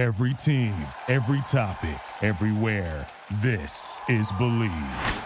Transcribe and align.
Every 0.00 0.32
team, 0.32 0.72
every 1.08 1.42
topic, 1.42 2.00
everywhere. 2.22 3.06
This 3.42 4.00
is 4.08 4.32
Bleav. 4.32 5.22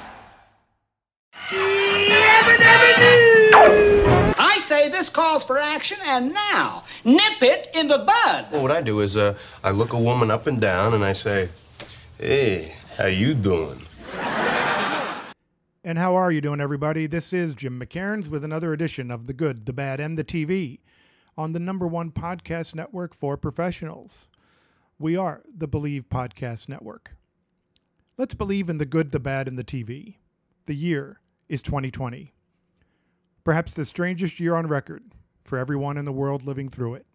I 4.37 4.65
say 4.69 4.91
this 4.91 5.09
calls 5.11 5.45
for 5.45 5.61
action, 5.61 5.99
and 6.05 6.35
now, 6.35 6.83
nip 7.05 7.41
it 7.41 7.69
in 7.73 7.87
the 7.87 7.99
bud. 7.99 8.47
Well, 8.51 8.63
what 8.63 8.73
I 8.73 8.83
do 8.83 8.99
is 8.99 9.17
uh, 9.17 9.39
I 9.63 9.71
look 9.71 9.93
a 9.93 9.97
woman 9.97 10.33
up 10.33 10.49
and 10.49 10.61
down 10.61 10.93
and 10.93 11.05
I 11.05 11.13
say, 11.13 11.51
hey, 12.19 12.75
how 12.97 13.07
you 13.07 13.35
doing? 13.35 13.81
And 15.85 15.99
how 15.99 16.17
are 16.17 16.33
you 16.33 16.41
doing, 16.41 16.61
everybody? 16.61 17.07
This 17.07 17.33
is 17.33 17.55
Jim 17.55 17.81
McKairnes 17.81 18.27
with 18.27 18.43
another 18.43 18.73
edition 18.73 19.13
of 19.13 19.29
The 19.29 19.35
Good, 19.35 19.67
the 19.67 19.73
Bad, 19.73 20.01
and 20.01 20.19
the 20.19 20.25
TV 20.25 20.81
on 21.39 21.53
the 21.53 21.61
number 21.61 21.87
one 21.87 22.11
podcast 22.11 22.75
network 22.75 23.15
for 23.15 23.37
professionals. 23.37 24.27
We 24.97 25.17
are 25.17 25.43
the 25.53 25.67
Bleav 25.67 26.05
Podcast 26.05 26.69
Network. 26.69 27.17
Let's 28.17 28.35
believe 28.35 28.69
in 28.69 28.79
the 28.79 28.87
good, 28.87 29.11
the 29.11 29.19
bad, 29.19 29.49
and 29.49 29.59
the 29.59 29.65
TV. 29.65 30.19
The 30.67 30.77
year 30.77 31.19
is 31.49 31.63
2020. 31.63 32.33
Perhaps 33.43 33.75
the 33.75 33.87
strangest 33.87 34.39
year 34.39 34.55
on 34.55 34.69
record 34.69 35.03
for 35.43 35.59
everyone 35.59 35.97
in 35.97 36.05
the 36.05 36.13
world 36.13 36.45
living 36.45 36.69
through 36.69 36.95
it. 36.95 37.07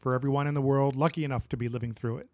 For 0.00 0.14
everyone 0.14 0.46
in 0.46 0.54
the 0.54 0.62
world 0.62 0.96
lucky 0.96 1.24
enough 1.24 1.46
to 1.50 1.58
be 1.58 1.68
living 1.68 1.92
through 1.92 2.18
it. 2.18 2.30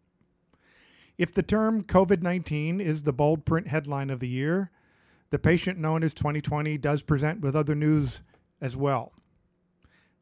If 1.18 1.32
the 1.32 1.42
term 1.42 1.82
COVID 1.82 2.22
19 2.22 2.80
is 2.80 3.02
the 3.02 3.12
bold 3.12 3.44
print 3.44 3.66
headline 3.66 4.08
of 4.08 4.20
the 4.20 4.28
year, 4.28 4.70
the 5.30 5.38
patient 5.40 5.80
known 5.80 6.04
as 6.04 6.14
2020 6.14 6.78
does 6.78 7.02
present 7.02 7.40
with 7.40 7.56
other 7.56 7.74
news 7.74 8.20
as 8.60 8.76
well. 8.76 9.14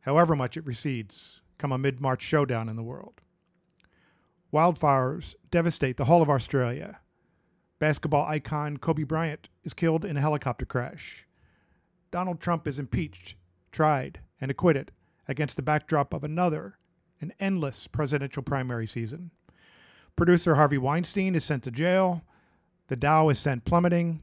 However 0.01 0.35
much 0.35 0.57
it 0.57 0.65
recedes, 0.65 1.43
come 1.59 1.71
a 1.71 1.77
mid 1.77 2.01
March 2.01 2.23
showdown 2.23 2.71
in 2.71 2.77
the 2.77 2.83
world. 2.83 3.22
Wildfires 4.53 5.35
devastate 5.51 5.97
the 5.97 6.05
whole 6.05 6.21
of 6.21 6.29
Australia. 6.29 6.99
Basketball 7.79 8.27
icon 8.27 8.77
Kobe 8.77 9.03
Bryant 9.03 9.49
is 9.65 9.73
killed 9.73 10.05
in 10.05 10.17
a 10.17 10.21
helicopter 10.21 10.67
crash. 10.67 11.27
Donald 12.11 12.39
Trump 12.39 12.69
is 12.69 12.79
impeached, 12.79 13.35
tried, 13.71 14.21
and 14.41 14.51
acquitted 14.51 14.93
against 15.27 15.57
the 15.57 15.63
backdrop 15.63 16.13
of 16.13 16.23
another, 16.23 16.77
an 17.21 17.33
endless 17.41 17.87
presidential 17.87 18.43
primary 18.43 18.87
season. 18.87 19.31
Producer 20.17 20.57
Harvey 20.57 20.79
Weinstein 20.79 21.35
is 21.35 21.45
sent 21.45 21.63
to 21.63 21.71
jail. 21.71 22.23
The 22.89 22.97
Dow 22.97 23.31
is 23.31 23.39
sent 23.39 23.65
plummeting. 23.65 24.23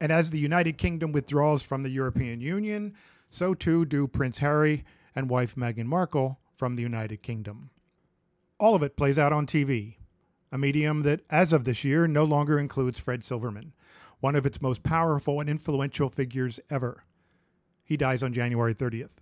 And 0.00 0.10
as 0.10 0.30
the 0.30 0.40
United 0.40 0.78
Kingdom 0.78 1.12
withdraws 1.12 1.62
from 1.62 1.84
the 1.84 1.90
European 1.90 2.40
Union, 2.40 2.94
so 3.30 3.54
too 3.54 3.84
do 3.84 4.08
Prince 4.08 4.38
Harry 4.38 4.82
and 5.14 5.30
wife 5.30 5.54
Meghan 5.54 5.86
Markle 5.86 6.40
from 6.56 6.74
the 6.74 6.82
United 6.82 7.22
Kingdom. 7.22 7.70
All 8.62 8.76
of 8.76 8.84
it 8.84 8.96
plays 8.96 9.18
out 9.18 9.32
on 9.32 9.44
TV, 9.44 9.96
a 10.52 10.56
medium 10.56 11.02
that, 11.02 11.22
as 11.28 11.52
of 11.52 11.64
this 11.64 11.82
year, 11.82 12.06
no 12.06 12.22
longer 12.22 12.60
includes 12.60 12.96
Fred 12.96 13.24
Silverman, 13.24 13.72
one 14.20 14.36
of 14.36 14.46
its 14.46 14.62
most 14.62 14.84
powerful 14.84 15.40
and 15.40 15.50
influential 15.50 16.08
figures 16.08 16.60
ever. 16.70 17.02
He 17.82 17.96
dies 17.96 18.22
on 18.22 18.32
January 18.32 18.72
30th. 18.72 19.16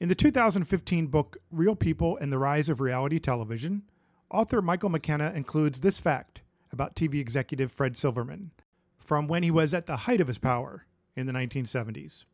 In 0.00 0.08
the 0.08 0.14
2015 0.14 1.08
book 1.08 1.36
Real 1.50 1.76
People 1.76 2.16
and 2.16 2.32
the 2.32 2.38
Rise 2.38 2.70
of 2.70 2.80
Reality 2.80 3.18
Television, 3.18 3.82
author 4.30 4.62
Michael 4.62 4.88
McKenna 4.88 5.32
includes 5.34 5.80
this 5.80 5.98
fact 5.98 6.40
about 6.72 6.96
TV 6.96 7.20
executive 7.20 7.70
Fred 7.70 7.98
Silverman 7.98 8.52
from 8.96 9.28
when 9.28 9.42
he 9.42 9.50
was 9.50 9.74
at 9.74 9.84
the 9.84 9.98
height 9.98 10.22
of 10.22 10.28
his 10.28 10.38
power 10.38 10.86
in 11.14 11.26
the 11.26 11.34
1970s. 11.34 12.24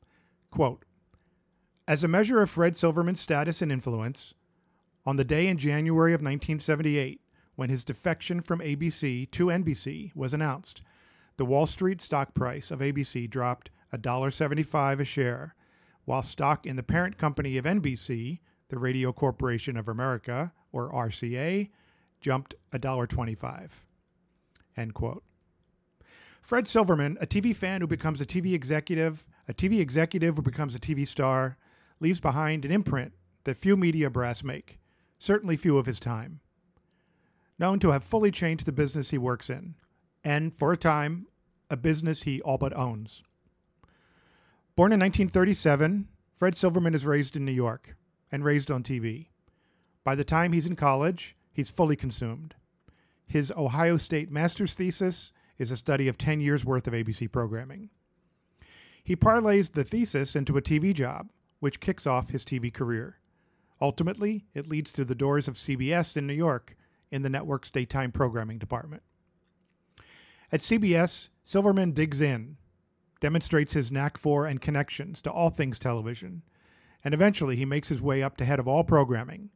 Quote, 0.53 0.85
As 1.89 2.05
a 2.05 2.09
measure 2.09 2.41
of 2.41 2.51
Fred 2.51 2.77
Silverman's 2.77 3.19
status 3.19 3.61
and 3.61 3.73
influence, 3.73 4.35
on 5.06 5.17
the 5.17 5.25
day 5.25 5.47
in 5.47 5.59
January 5.59 6.12
of 6.12 6.20
1978, 6.20 7.20
when 7.56 7.70
his 7.70 7.84
defection 7.84 8.41
from 8.41 8.61
ABC 8.61 9.31
to 9.31 9.47
NBC 9.47 10.15
was 10.15 10.33
announced, 10.34 10.83
the 11.37 11.45
Wall 11.45 11.67
Street 11.67 12.01
stock 12.01 12.34
price 12.34 12.70
of 12.70 12.81
ABC 12.81 13.29
dropped 13.29 13.70
$1.75 13.95 15.01
a 15.01 15.05
share, 15.05 15.55
while 16.05 16.23
stock 16.23 16.67
in 16.67 16.77
the 16.77 16.83
parent 16.83 17.19
company 17.19 17.57
of 17.57 17.64
NBC, 17.64 18.41
the 18.69 18.79
Radio 18.79 19.13
Corporation 19.13 19.77
of 19.77 19.89
America, 19.89 20.52
or 20.73 20.92
RCA, 20.92 21.70
jumped 22.20 22.55
$1.25. 22.73 23.69
End 24.77 24.95
quote. 24.95 25.24
Fred 26.42 26.67
Silverman, 26.67 27.17
a 27.20 27.27
TV 27.27 27.55
fan 27.55 27.80
who 27.80 27.86
becomes 27.86 28.20
a 28.20 28.27
TV 28.27 28.55
executive, 28.55 29.24
a 29.48 29.55
TV 29.55 29.80
executive 29.80 30.36
who 30.36 30.42
becomes 30.42 30.74
a 30.74 30.80
TV 30.80 31.07
star, 31.07 31.57
leaves 32.01 32.20
behind 32.20 32.64
an 32.64 32.73
imprint 32.73 33.13
that 33.45 33.58
few 33.58 33.77
media 33.77 34.11
brass 34.11 34.42
make 34.42 34.80
certainly 35.20 35.57
few 35.57 35.79
of 35.79 35.86
his 35.86 36.01
time. 36.01 36.41
Known 37.58 37.79
to 37.81 37.92
have 37.92 38.03
fully 38.03 38.33
changed 38.33 38.67
the 38.67 38.73
business 38.73 39.11
he 39.11 39.19
works 39.19 39.48
in, 39.48 39.77
and 40.25 40.53
for 40.53 40.73
a 40.73 40.77
time, 40.77 41.29
a 41.69 41.77
business 41.77 42.25
he 42.25 42.41
all 42.41 42.58
but 42.58 42.77
owns. 42.77 43.23
Born 44.75 44.92
in 44.92 44.98
1937, 45.01 46.09
Fred 46.36 46.57
Silverman 46.57 46.95
is 46.95 47.07
raised 47.07 47.36
in 47.36 47.45
New 47.45 47.53
York 47.53 47.97
and 48.33 48.45
raised 48.45 48.70
on 48.70 48.83
TV. 48.83 49.27
By 50.03 50.14
the 50.14 50.25
time 50.25 50.53
he's 50.53 50.67
in 50.67 50.75
college, 50.75 51.36
he's 51.53 51.70
fully 51.70 51.97
consumed. 51.97 52.55
His 53.27 53.53
Ohio 53.57 53.98
State 53.98 54.30
master's 54.30 54.75
thesis 54.75 55.33
is 55.59 55.70
a 55.70 55.77
study 55.77 56.09
of 56.09 56.17
10 56.17 56.41
years' 56.41 56.64
worth 56.64 56.89
of 56.89 56.95
ABC 56.95 57.30
programming. 57.30 57.91
He 59.05 59.14
parlays 59.14 59.73
the 59.73 59.85
thesis 59.85 60.35
into 60.35 60.57
a 60.57 60.63
TV 60.63 60.95
job, 60.95 61.29
which 61.59 61.80
kicks 61.80 62.07
off 62.07 62.30
his 62.30 62.45
TV 62.45 62.73
career. 62.73 63.20
Ultimately, 63.80 64.45
it 64.55 64.68
leads 64.68 64.92
to 64.92 65.05
the 65.05 65.14
doors 65.14 65.48
of 65.48 65.55
CBS 65.55 66.17
in 66.17 66.27
New 66.27 66.35
York 66.35 66.77
in 67.11 67.23
the 67.23 67.30
network's 67.30 67.70
daytime 67.70 68.13
programming 68.13 68.58
department. 68.58 69.02
At 70.52 70.61
CBS, 70.61 71.29
Silverman 71.45 71.92
digs 71.92 72.20
in, 72.20 72.57
demonstrates 73.20 73.73
his 73.73 73.91
knack 73.91 74.17
for 74.17 74.46
and 74.46 74.61
connections 74.61 75.23
to 75.23 75.30
all 75.30 75.51
things 75.51 75.79
television, 75.79 76.42
and 77.05 77.14
eventually 77.14 77.57
he 77.57 77.64
makes 77.64 77.89
his 77.89 78.02
way 78.02 78.23
up 78.23 78.36
to 78.36 78.45
head 78.45 78.58
of 78.58 78.68
all 78.68 78.85
programming, 78.85 79.51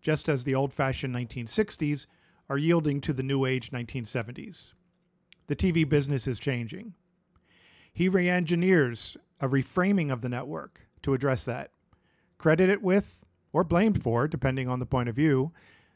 just 0.00 0.28
as 0.28 0.44
the 0.44 0.54
old 0.54 0.72
fashioned 0.72 1.14
1960s 1.14 2.06
are 2.48 2.58
yielding 2.58 3.00
to 3.00 3.12
the 3.12 3.22
new 3.22 3.44
age 3.44 3.70
1970s. 3.70 4.72
The 5.46 5.56
TV 5.56 5.88
business 5.88 6.26
is 6.26 6.38
changing. 6.38 6.94
He 7.92 8.08
re 8.08 8.28
engineers 8.28 9.16
a 9.40 9.48
reframing 9.48 10.12
of 10.12 10.20
the 10.20 10.28
network 10.28 10.82
to 11.02 11.14
address 11.14 11.44
that. 11.44 11.70
Credit 12.38 12.68
it 12.68 12.82
with 12.82 13.23
or 13.54 13.64
blamed 13.64 14.02
for, 14.02 14.28
depending 14.28 14.68
on 14.68 14.80
the 14.80 14.84
point 14.84 15.08
of 15.08 15.14
view, 15.14 15.52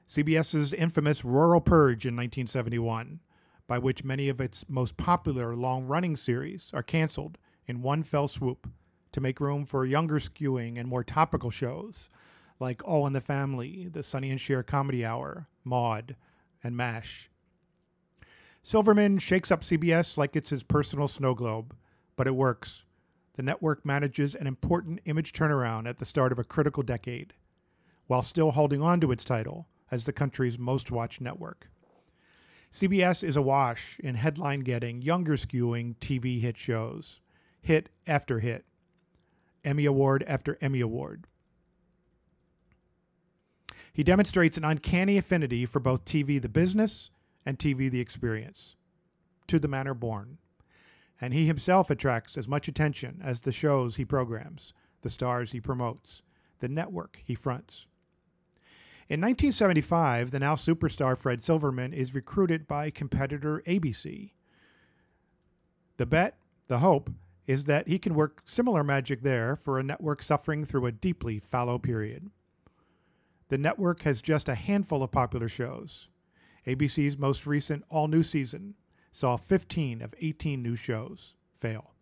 CBS's 0.08 0.72
infamous 0.72 1.24
Rural 1.24 1.60
Purge 1.60 2.06
in 2.06 2.14
1971, 2.14 3.20
by 3.66 3.78
which 3.78 4.04
many 4.04 4.30
of 4.30 4.40
its 4.40 4.64
most 4.68 4.96
popular 4.96 5.54
long 5.54 5.84
running 5.84 6.16
series 6.16 6.70
are 6.72 6.84
canceled 6.84 7.36
in 7.66 7.82
one 7.82 8.02
fell 8.04 8.28
swoop 8.28 8.70
to 9.12 9.20
make 9.20 9.40
room 9.40 9.66
for 9.66 9.84
younger 9.84 10.20
skewing 10.20 10.78
and 10.78 10.88
more 10.88 11.04
topical 11.04 11.50
shows 11.50 12.08
like 12.60 12.82
All 12.86 13.06
in 13.06 13.12
the 13.12 13.20
Family, 13.20 13.88
The 13.92 14.02
Sonny 14.02 14.30
and 14.30 14.40
Cher 14.40 14.62
Comedy 14.62 15.04
Hour, 15.04 15.48
Maude, 15.64 16.16
and 16.62 16.76
MASH. 16.76 17.28
Silverman 18.62 19.18
shakes 19.18 19.50
up 19.50 19.62
CBS 19.62 20.16
like 20.16 20.36
it's 20.36 20.50
his 20.50 20.62
personal 20.62 21.08
snow 21.08 21.34
globe, 21.34 21.74
but 22.16 22.26
it 22.26 22.36
works. 22.36 22.84
The 23.34 23.42
network 23.42 23.84
manages 23.84 24.34
an 24.34 24.46
important 24.46 25.00
image 25.04 25.32
turnaround 25.32 25.88
at 25.88 25.98
the 25.98 26.04
start 26.04 26.32
of 26.32 26.38
a 26.38 26.44
critical 26.44 26.82
decade 26.82 27.34
while 28.08 28.22
still 28.22 28.50
holding 28.50 28.82
on 28.82 29.00
to 29.00 29.12
its 29.12 29.22
title 29.22 29.68
as 29.92 30.04
the 30.04 30.12
country's 30.12 30.58
most 30.58 30.90
watched 30.90 31.20
network. 31.20 31.70
CBS 32.72 33.22
is 33.22 33.36
awash 33.36 33.98
in 34.02 34.16
headline 34.16 34.60
getting, 34.60 35.00
younger 35.00 35.36
skewing 35.36 35.96
TV 36.00 36.40
hit 36.40 36.58
shows, 36.58 37.20
hit 37.62 37.88
after 38.06 38.40
hit, 38.40 38.64
Emmy 39.64 39.84
Award 39.84 40.24
after 40.26 40.58
Emmy 40.60 40.80
Award. 40.80 41.26
He 43.92 44.04
demonstrates 44.04 44.56
an 44.56 44.64
uncanny 44.64 45.18
affinity 45.18 45.66
for 45.66 45.80
both 45.80 46.04
TV 46.04 46.40
the 46.40 46.48
business 46.48 47.10
and 47.44 47.58
TV 47.58 47.90
the 47.90 48.00
experience. 48.00 48.76
To 49.48 49.58
the 49.58 49.66
manner 49.66 49.92
born. 49.92 50.38
And 51.20 51.34
he 51.34 51.46
himself 51.46 51.90
attracts 51.90 52.38
as 52.38 52.46
much 52.46 52.68
attention 52.68 53.20
as 53.24 53.40
the 53.40 53.50
shows 53.50 53.96
he 53.96 54.04
programs, 54.04 54.72
the 55.02 55.10
stars 55.10 55.50
he 55.50 55.60
promotes, 55.60 56.22
the 56.60 56.68
network 56.68 57.18
he 57.24 57.34
fronts. 57.34 57.87
In 59.08 59.22
1975, 59.22 60.32
the 60.32 60.38
now 60.38 60.54
superstar 60.54 61.16
Fred 61.16 61.42
Silverman 61.42 61.94
is 61.94 62.14
recruited 62.14 62.68
by 62.68 62.90
competitor 62.90 63.62
ABC. 63.66 64.32
The 65.96 66.04
bet, 66.04 66.36
the 66.66 66.80
hope, 66.80 67.10
is 67.46 67.64
that 67.64 67.88
he 67.88 67.98
can 67.98 68.14
work 68.14 68.42
similar 68.44 68.84
magic 68.84 69.22
there 69.22 69.56
for 69.56 69.78
a 69.78 69.82
network 69.82 70.22
suffering 70.22 70.66
through 70.66 70.84
a 70.84 70.92
deeply 70.92 71.38
fallow 71.38 71.78
period. 71.78 72.28
The 73.48 73.56
network 73.56 74.02
has 74.02 74.20
just 74.20 74.46
a 74.46 74.54
handful 74.54 75.02
of 75.02 75.10
popular 75.10 75.48
shows. 75.48 76.08
ABC's 76.66 77.16
most 77.16 77.46
recent 77.46 77.84
all 77.88 78.08
new 78.08 78.22
season 78.22 78.74
saw 79.10 79.38
15 79.38 80.02
of 80.02 80.14
18 80.20 80.62
new 80.62 80.76
shows 80.76 81.32
fail. 81.58 81.94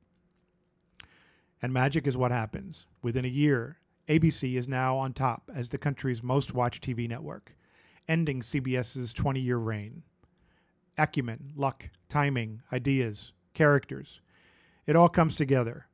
And 1.62 1.72
magic 1.72 2.08
is 2.08 2.16
what 2.16 2.32
happens. 2.32 2.86
Within 3.00 3.24
a 3.24 3.28
year, 3.28 3.78
ABC 4.08 4.56
is 4.56 4.68
now 4.68 4.96
on 4.96 5.12
top 5.12 5.50
as 5.52 5.70
the 5.70 5.78
country's 5.78 6.22
most 6.22 6.54
watched 6.54 6.84
TV 6.84 7.08
network, 7.08 7.56
ending 8.08 8.40
CBS's 8.40 9.12
20 9.12 9.40
year 9.40 9.58
reign. 9.58 10.04
Acumen, 10.96 11.52
luck, 11.56 11.90
timing, 12.08 12.62
ideas, 12.72 13.32
characters. 13.52 14.20
It 14.86 14.94
all 14.94 15.08
comes 15.08 15.34
together. 15.34 15.86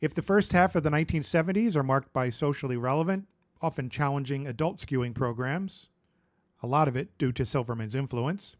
If 0.00 0.14
the 0.14 0.22
first 0.22 0.52
half 0.52 0.74
of 0.74 0.82
the 0.82 0.90
1970s 0.90 1.76
are 1.76 1.82
marked 1.82 2.12
by 2.12 2.28
socially 2.28 2.76
relevant, 2.76 3.28
often 3.62 3.88
challenging 3.88 4.46
adult 4.46 4.78
skewing 4.78 5.14
programs, 5.14 5.88
a 6.62 6.66
lot 6.66 6.88
of 6.88 6.96
it 6.96 7.16
due 7.18 7.32
to 7.32 7.46
Silverman's 7.46 7.94
influence, 7.94 8.56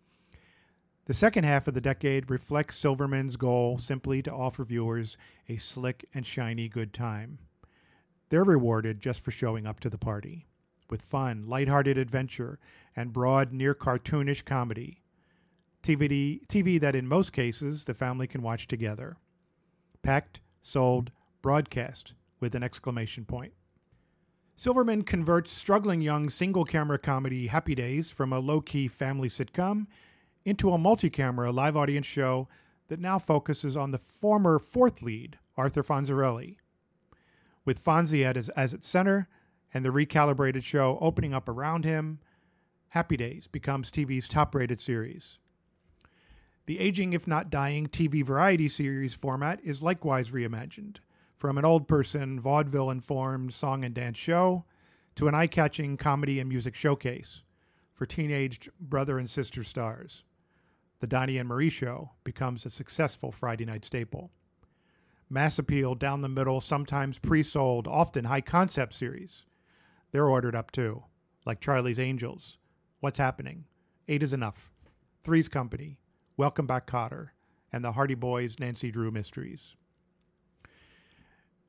the 1.07 1.15
second 1.15 1.45
half 1.45 1.69
of 1.69 1.75
the 1.75 1.81
decade 1.81 2.31
reflects 2.31 2.77
Silverman's 2.77 3.37
goal 3.37 3.79
simply 3.79 4.23
to 4.23 4.33
offer 4.33 4.65
viewers 4.65 5.17
a 5.49 5.57
slick 5.57 6.05
and 6.15 6.27
shiny 6.27 6.69
good 6.69 6.93
time. 6.93 7.39
They're 8.29 8.45
rewarded 8.45 9.01
just 9.01 9.21
for 9.21 9.31
showing 9.31 9.67
up 9.67 9.81
to 9.81 9.91
the 9.91 9.99
party, 9.99 10.47
with 10.91 11.03
fun, 11.03 11.47
lighthearted 11.47 11.97
adventure, 11.97 12.59
and 12.95 13.13
broad, 13.13 13.53
near 13.53 13.75
cartoonish 13.75 14.45
comedy. 14.45 15.03
TV, 15.83 16.45
TV 16.47 16.81
that 16.81 16.97
in 16.97 17.07
most 17.07 17.33
cases 17.33 17.85
the 17.85 17.95
family 17.95 18.27
can 18.27 18.43
watch 18.43 18.67
together. 18.67 19.17
Packed, 20.03 20.41
sold, 20.61 21.13
broadcast 21.43 22.15
with 22.41 22.55
an 22.55 22.63
exclamation 22.63 23.25
point. 23.25 23.53
Silverman 24.57 25.03
converts 25.03 25.53
struggling 25.53 26.01
young 26.01 26.29
single 26.31 26.65
camera 26.65 26.99
comedy 26.99 27.49
Happy 27.49 27.75
Days 27.75 28.11
from 28.11 28.33
a 28.33 28.41
low 28.41 28.61
key 28.61 28.89
family 28.89 29.29
sitcom 29.29 29.87
into 30.45 30.71
a 30.71 30.79
multi 30.79 31.11
camera 31.11 31.53
live 31.53 31.77
audience 31.77 32.07
show 32.07 32.49
that 32.89 32.99
now 32.99 33.19
focuses 33.19 33.77
on 33.77 33.91
the 33.91 33.99
former 33.99 34.59
fourth 34.59 35.03
lead, 35.03 35.39
Arthur 35.57 35.83
Fonzarelli. 35.83 36.57
With 37.67 37.85
Fonzie 37.85 38.25
as, 38.25 38.49
as 38.51 38.73
its 38.73 38.89
center 38.89 39.29
and 39.75 39.85
the 39.85 39.91
recalibrated 39.91 40.63
show 40.63 40.97
opening 41.03 41.35
up 41.35 41.49
around 41.49 41.85
him, 41.85 42.21
Happy 42.91 43.17
Days 43.19 43.49
becomes 43.49 43.91
TV's 43.91 44.29
top 44.29 44.55
rated 44.55 44.81
series. 44.81 45.39
The 46.67 46.79
aging, 46.79 47.13
if 47.13 47.27
not 47.27 47.51
dying, 47.51 47.89
TV 47.89 48.25
variety 48.25 48.69
series 48.69 49.15
format 49.15 49.61
is 49.63 49.83
likewise 49.83 50.31
reimagined, 50.31 50.97
from 51.37 51.59
an 51.59 51.65
old 51.65 51.87
person, 51.87 52.41
vaudeville 52.41 52.91
informed 52.91 53.53
song 53.53 53.85
and 53.85 53.95
dance 53.95 54.17
show 54.17 54.65
to 55.17 55.29
an 55.29 55.35
eye 55.35 55.47
catching 55.47 55.97
comedy 55.97 56.41
and 56.41 56.49
music 56.49 56.75
showcase 56.75 57.43
for 57.93 58.07
teenaged 58.07 58.71
brother 58.81 59.19
and 59.19 59.29
sister 59.29 59.65
stars. 59.65 60.23
The 61.01 61.07
Donny 61.07 61.37
and 61.37 61.49
Marie 61.49 61.71
Show 61.71 62.13
becomes 62.25 62.65
a 62.65 62.71
successful 62.71 63.33
Friday 63.33 63.65
night 63.65 63.85
staple. 63.85 64.31
Mass 65.29 65.59
appeal, 65.59 65.97
down 65.97 66.23
the 66.23 66.29
middle, 66.29 66.61
sometimes 66.61 67.19
pre 67.19 67.43
sold, 67.43 67.89
often 67.89 68.27
high 68.27 68.41
concept 68.41 68.95
series. 68.95 69.45
They're 70.13 70.29
ordered 70.29 70.55
up 70.55 70.71
too, 70.71 71.03
like 71.45 71.61
Charlie's 71.61 71.99
Angels, 71.99 72.59
What's 73.01 73.19
Happening, 73.19 73.65
Eight 74.07 74.23
is 74.23 74.33
Enough, 74.33 74.71
Three's 75.25 75.49
Company, 75.49 75.99
Welcome 76.37 76.69
Back 76.69 76.87
Kotter, 76.87 77.31
and 77.73 77.85
the 77.85 77.93
Hardy 77.93 78.15
Boys 78.15 78.61
Nancy 78.61 78.93
Drew 78.93 79.11
Mysteries. 79.11 79.75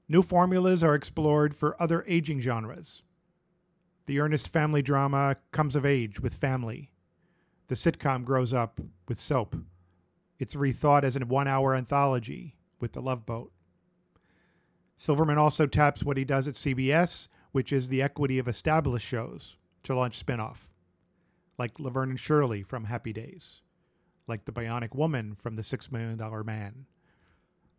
New 0.07 0.21
formulas 0.21 0.83
are 0.83 0.93
explored 0.93 1.55
for 1.55 1.81
other 1.81 2.05
aging 2.07 2.41
genres. 2.41 3.01
The 4.05 4.19
earnest 4.19 4.49
family 4.49 4.83
drama 4.83 5.37
comes 5.51 5.75
of 5.75 5.83
age 5.83 6.19
with 6.19 6.35
family. 6.35 6.91
The 7.69 7.75
sitcom 7.75 8.23
grows 8.23 8.53
up 8.53 8.79
with 9.07 9.17
soap. 9.17 9.55
It's 10.37 10.53
rethought 10.53 11.03
as 11.03 11.15
a 11.15 11.25
one 11.25 11.47
hour 11.47 11.73
anthology 11.73 12.56
with 12.79 12.93
The 12.93 13.01
Love 13.01 13.25
Boat. 13.25 13.51
Silverman 14.97 15.37
also 15.37 15.67
taps 15.67 16.03
what 16.03 16.17
he 16.17 16.25
does 16.25 16.47
at 16.47 16.55
CBS, 16.55 17.27
which 17.51 17.71
is 17.71 17.87
the 17.87 18.01
equity 18.01 18.39
of 18.39 18.47
established 18.47 19.07
shows, 19.07 19.57
to 19.83 19.95
launch 19.95 20.17
spin 20.17 20.39
off, 20.39 20.71
like 21.57 21.79
Laverne 21.79 22.09
and 22.11 22.19
Shirley 22.19 22.63
from 22.63 22.85
Happy 22.85 23.13
Days, 23.13 23.61
like 24.27 24.45
The 24.45 24.51
Bionic 24.51 24.95
Woman 24.95 25.35
from 25.39 25.55
The 25.55 25.63
Six 25.63 25.91
Million 25.91 26.17
Dollar 26.17 26.43
Man, 26.43 26.85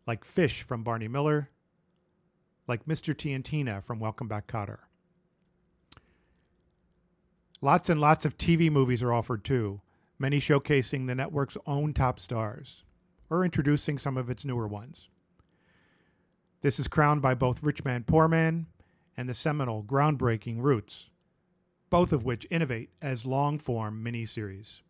like 0.06 0.24
Fish 0.24 0.62
from 0.62 0.84
Barney 0.84 1.08
Miller, 1.08 1.50
like 2.66 2.86
Mr. 2.86 3.16
T 3.16 3.32
and 3.32 3.44
Tina 3.44 3.80
from 3.80 3.98
Welcome 3.98 4.28
Back 4.28 4.46
Kotter. 4.46 4.78
Lots 7.60 7.90
and 7.90 8.00
lots 8.00 8.24
of 8.24 8.38
TV 8.38 8.70
movies 8.70 9.02
are 9.02 9.12
offered 9.12 9.44
too, 9.44 9.80
many 10.18 10.38
showcasing 10.38 11.06
the 11.06 11.14
network's 11.14 11.56
own 11.66 11.92
top 11.92 12.20
stars, 12.20 12.84
or 13.30 13.44
introducing 13.44 13.98
some 13.98 14.16
of 14.16 14.30
its 14.30 14.44
newer 14.44 14.66
ones. 14.66 15.08
This 16.60 16.78
is 16.78 16.88
crowned 16.88 17.22
by 17.22 17.34
both 17.34 17.62
Rich 17.62 17.84
Man 17.84 18.04
Poor 18.04 18.28
Man 18.28 18.66
and 19.16 19.28
the 19.28 19.34
seminal, 19.34 19.82
groundbreaking 19.82 20.60
Roots, 20.60 21.10
both 21.90 22.12
of 22.12 22.24
which 22.24 22.46
innovate 22.50 22.90
as 23.00 23.24
long 23.24 23.58
form 23.58 24.04
miniseries. 24.04 24.80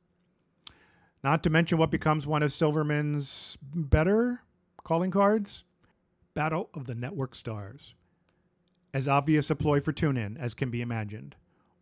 Not 1.22 1.42
to 1.42 1.50
mention 1.50 1.78
what 1.78 1.90
becomes 1.90 2.26
one 2.26 2.42
of 2.42 2.52
Silverman's 2.52 3.58
better 3.62 4.42
calling 4.84 5.10
cards 5.10 5.64
Battle 6.34 6.70
of 6.72 6.86
the 6.86 6.94
Network 6.94 7.34
Stars. 7.34 7.94
As 8.94 9.08
obvious 9.08 9.50
a 9.50 9.56
ploy 9.56 9.80
for 9.80 9.92
tune 9.92 10.16
in 10.16 10.36
as 10.36 10.54
can 10.54 10.70
be 10.70 10.80
imagined, 10.80 11.34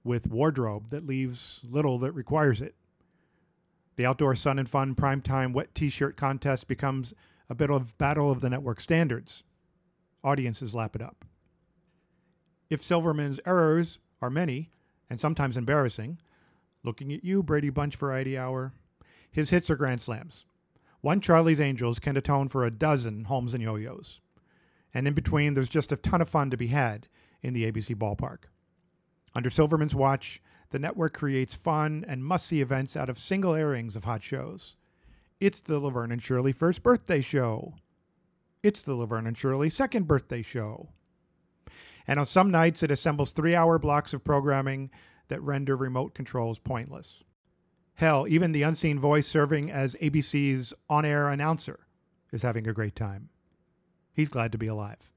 with 0.02 0.26
wardrobe 0.28 0.90
that 0.90 1.06
leaves 1.06 1.60
little 1.68 1.98
that 1.98 2.12
requires 2.12 2.60
it. 2.60 2.74
The 3.96 4.06
outdoor 4.06 4.34
sun 4.34 4.58
and 4.58 4.68
fun 4.68 4.94
primetime 4.94 5.52
wet 5.52 5.74
t 5.74 5.88
shirt 5.88 6.16
contest 6.16 6.68
becomes 6.68 7.14
a 7.48 7.54
bit 7.54 7.70
of 7.70 7.96
battle 7.98 8.30
of 8.30 8.40
the 8.40 8.50
network 8.50 8.80
standards. 8.80 9.42
Audiences 10.22 10.74
lap 10.74 10.96
it 10.96 11.02
up. 11.02 11.24
If 12.68 12.82
Silverman's 12.82 13.40
errors 13.46 13.98
are 14.20 14.30
many, 14.30 14.70
and 15.08 15.20
sometimes 15.20 15.56
embarrassing, 15.56 16.18
looking 16.82 17.12
at 17.12 17.24
you, 17.24 17.42
Brady 17.42 17.70
Bunch 17.70 17.96
Variety 17.96 18.36
Hour, 18.36 18.72
his 19.30 19.50
hits 19.50 19.70
are 19.70 19.76
grand 19.76 20.00
slams. 20.00 20.44
One 21.00 21.20
Charlie's 21.20 21.60
Angels 21.60 21.98
can 21.98 22.16
atone 22.16 22.48
for 22.48 22.64
a 22.64 22.70
dozen 22.70 23.24
Holmes 23.24 23.54
and 23.54 23.62
Yo-Yos 23.62 24.20
and 24.96 25.06
in 25.06 25.12
between, 25.12 25.52
there's 25.52 25.68
just 25.68 25.92
a 25.92 25.96
ton 25.96 26.22
of 26.22 26.28
fun 26.30 26.48
to 26.48 26.56
be 26.56 26.68
had 26.68 27.06
in 27.42 27.52
the 27.52 27.70
ABC 27.70 27.94
ballpark. 27.94 28.44
Under 29.34 29.50
Silverman's 29.50 29.94
watch, 29.94 30.40
the 30.70 30.78
network 30.78 31.14
creates 31.14 31.54
fun 31.54 32.04
and 32.06 32.24
must 32.24 32.46
see 32.46 32.60
events 32.60 32.96
out 32.96 33.08
of 33.08 33.18
single 33.18 33.54
airings 33.54 33.96
of 33.96 34.04
hot 34.04 34.22
shows. 34.22 34.76
It's 35.40 35.60
the 35.60 35.78
Laverne 35.78 36.12
and 36.12 36.22
Shirley 36.22 36.52
first 36.52 36.82
birthday 36.82 37.20
show. 37.20 37.74
It's 38.62 38.80
the 38.80 38.94
Laverne 38.94 39.26
and 39.26 39.36
Shirley 39.36 39.70
second 39.70 40.06
birthday 40.06 40.42
show. 40.42 40.88
And 42.06 42.18
on 42.18 42.26
some 42.26 42.50
nights, 42.50 42.82
it 42.82 42.90
assembles 42.90 43.32
three 43.32 43.54
hour 43.54 43.78
blocks 43.78 44.12
of 44.12 44.24
programming 44.24 44.90
that 45.28 45.42
render 45.42 45.76
remote 45.76 46.14
controls 46.14 46.58
pointless. 46.58 47.22
Hell, 47.94 48.26
even 48.28 48.52
the 48.52 48.62
unseen 48.62 49.00
voice 49.00 49.26
serving 49.26 49.70
as 49.70 49.96
ABC's 49.96 50.72
on 50.88 51.04
air 51.04 51.28
announcer 51.28 51.86
is 52.32 52.42
having 52.42 52.66
a 52.66 52.72
great 52.72 52.94
time. 52.94 53.30
He's 54.12 54.28
glad 54.28 54.52
to 54.52 54.58
be 54.58 54.66
alive. 54.66 55.10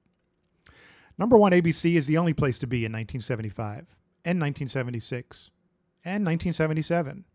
Number 1.18 1.38
one 1.38 1.52
ABC 1.52 1.96
is 1.96 2.08
the 2.08 2.18
only 2.18 2.34
place 2.34 2.60
to 2.60 2.68
be 2.68 2.86
in 2.86 2.92
1975 2.92 3.96
and 4.26 4.40
1976 4.40 5.52
and 6.04 6.26
1977. 6.26 7.26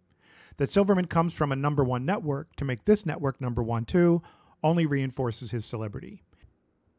That 0.57 0.71
Silverman 0.71 1.07
comes 1.07 1.35
from 1.35 1.51
a 1.51 1.57
number 1.57 1.83
one 1.83 2.05
network 2.05 2.55
to 2.57 2.65
make 2.65 2.85
this 2.85 3.05
network 3.05 3.41
number 3.41 3.63
one 3.63 3.85
too 3.85 4.23
only 4.63 4.87
reinforces 4.87 5.51
his 5.51 5.65
celebrity. 5.65 6.23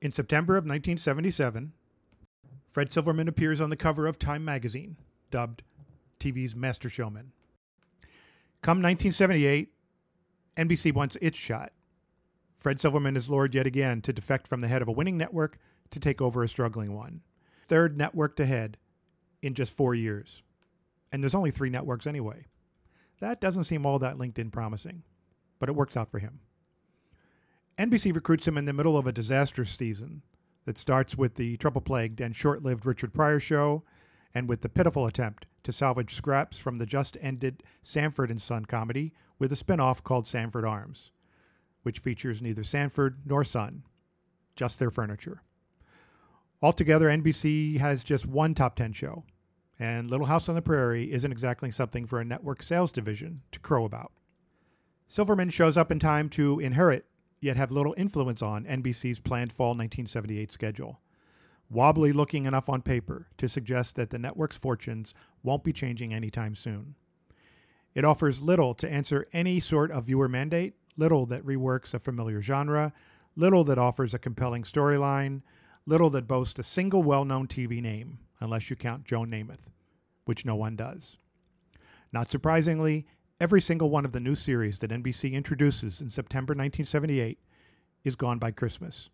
In 0.02 0.12
September 0.12 0.54
of 0.54 0.66
1977, 0.66 1.72
Fred 2.70 2.92
Silverman 2.92 3.28
appears 3.28 3.62
on 3.62 3.70
the 3.70 3.78
cover 3.78 4.08
of 4.08 4.20
Time 4.20 4.44
magazine, 4.44 4.98
dubbed 5.32 5.64
TV's 6.20 6.56
Master 6.56 6.90
Showman. 6.90 7.32
Come 8.62 8.82
1978, 8.82 9.70
NBC 10.58 10.94
wants 10.94 11.18
its 11.22 11.38
shot 11.38 11.72
Fred 12.66 12.82
Silverman 12.82 13.16
is 13.16 13.30
lured 13.30 13.54
yet 13.54 13.68
again 13.68 14.02
to 14.02 14.12
defect 14.12 14.48
from 14.48 14.62
the 14.62 14.68
head 14.68 14.82
of 14.82 14.88
a 14.88 14.92
winning 14.92 15.20
network 15.20 15.60
to 15.92 16.00
take 16.00 16.20
over 16.20 16.42
a 16.42 16.48
struggling 16.48 16.96
one. 16.96 17.22
Third 17.68 17.96
network 17.96 18.36
to 18.38 18.46
head 18.48 18.78
in 19.46 19.54
just 19.54 19.76
four 19.76 19.96
years. 19.96 20.42
And 21.12 21.24
there's 21.24 21.36
only 21.36 21.52
three 21.52 21.70
networks 21.70 22.08
anyway. 22.08 22.46
That 23.20 23.40
doesn't 23.40 23.64
seem 23.66 23.86
all 23.86 24.00
that 24.00 24.18
LinkedIn 24.18 24.52
promising, 24.52 25.04
but 25.60 25.70
it 25.70 25.76
works 25.76 25.96
out 25.96 26.12
for 26.12 26.20
him. 26.20 26.40
NBC 27.78 28.14
recruits 28.14 28.48
him 28.48 28.58
in 28.58 28.66
the 28.66 28.74
middle 28.74 28.98
of 28.98 29.08
a 29.08 29.12
disastrous 29.12 29.72
season 29.72 30.22
that 30.66 30.78
starts 30.78 31.18
with 31.18 31.36
the 31.36 31.58
trouble 31.58 31.82
plagued 31.82 32.20
and 32.20 32.36
short 32.36 32.64
lived 32.64 32.86
Richard 32.86 33.14
Pryor 33.14 33.40
show 33.40 33.84
and 34.34 34.50
with 34.50 34.62
the 34.62 34.70
pitiful 34.70 35.06
attempt 35.06 35.46
to 35.64 35.72
salvage 35.72 36.16
scraps 36.16 36.58
from 36.58 36.78
the 36.78 36.86
just 36.86 37.18
ended 37.22 37.64
Sanford 37.82 38.32
and 38.32 38.42
Son 38.42 38.66
comedy 38.66 39.14
with 39.40 39.52
a 39.52 39.56
spin 39.56 39.80
off 39.80 40.04
called 40.04 40.28
Sanford 40.28 40.66
Arms 40.66 41.12
which 41.86 42.00
features 42.00 42.42
neither 42.42 42.64
Sanford 42.64 43.20
nor 43.28 43.44
Son, 43.44 43.84
just 44.56 44.80
their 44.80 44.90
furniture. 44.90 45.44
Altogether, 46.60 47.10
NBC 47.10 47.78
has 47.78 48.04
just 48.04 48.26
one 48.26 48.56
top 48.56 48.76
10 48.76 48.92
show, 48.92 49.24
and 49.80 50.10
Little 50.10 50.28
House 50.28 50.48
on 50.48 50.56
the 50.56 50.62
Prairie 50.62 51.12
isn't 51.12 51.32
exactly 51.32 51.72
something 51.72 52.06
for 52.06 52.20
a 52.20 52.26
network 52.26 52.64
sales 52.64 52.92
division 52.92 53.42
to 53.52 53.60
crow 53.60 53.86
about. 53.86 54.12
Silverman 55.08 55.50
shows 55.50 55.78
up 55.78 55.92
in 55.92 56.00
time 56.00 56.30
to 56.30 56.60
inherit, 56.60 57.06
yet 57.42 57.58
have 57.58 57.72
little 57.72 57.94
influence 57.98 58.42
on, 58.42 58.66
NBC's 58.66 59.20
planned 59.20 59.52
fall 59.52 59.70
1978 59.70 60.52
schedule, 60.52 61.00
wobbly 61.70 62.12
looking 62.12 62.46
enough 62.46 62.70
on 62.70 62.82
paper 62.82 63.28
to 63.38 63.50
suggest 63.50 63.96
that 63.96 64.10
the 64.10 64.18
network's 64.18 64.58
fortunes 64.58 65.14
won't 65.44 65.64
be 65.64 65.74
changing 65.74 66.14
anytime 66.14 66.56
soon. 66.56 66.96
It 67.94 68.04
offers 68.04 68.42
little 68.42 68.74
to 68.76 68.92
answer 68.92 69.28
any 69.32 69.60
sort 69.60 69.92
of 69.92 70.06
viewer 70.06 70.28
mandate, 70.28 70.74
little 70.98 71.26
that 71.28 71.46
reworks 71.46 71.94
a 71.94 72.00
familiar 72.00 72.42
genre, 72.42 72.94
little 73.36 73.64
that 73.66 73.78
offers 73.78 74.14
a 74.14 74.20
compelling 74.20 74.64
storyline, 74.64 75.42
little 75.86 76.10
that 76.12 76.28
boasts 76.28 76.60
a 76.60 76.64
single 76.64 77.04
well 77.04 77.26
known 77.26 77.48
TV 77.48 77.82
name, 77.82 78.20
unless 78.46 78.70
you 78.70 78.78
count 78.78 79.04
Joe 79.04 79.22
Namath, 79.22 79.68
which 80.24 80.46
no 80.46 80.56
one 80.56 80.78
does. 80.78 81.18
Not 82.14 82.32
surprisingly, 82.32 83.06
every 83.42 83.60
single 83.60 83.90
one 83.90 84.06
of 84.06 84.14
the 84.14 84.22
new 84.22 84.36
series 84.36 84.80
that 84.80 84.92
NBC 84.92 85.34
introduces 85.34 86.00
in 86.00 86.10
September 86.10 86.52
1978 86.52 87.40
is 88.06 88.16
gone 88.16 88.40
by 88.40 88.52
Christmas, 88.52 89.10